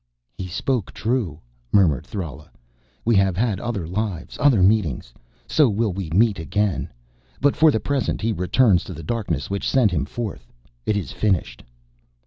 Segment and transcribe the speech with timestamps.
[0.35, 1.41] "He spoke true,"
[1.71, 2.49] murmured Thrala.
[3.05, 5.13] "We have had other lives, other meetings
[5.47, 6.91] so will we meet again.
[7.39, 10.51] But for the present he returns to the darkness which sent him forth.
[10.87, 11.61] It is finished."